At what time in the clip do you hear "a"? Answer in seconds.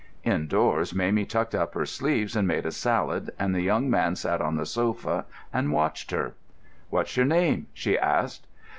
2.65-2.71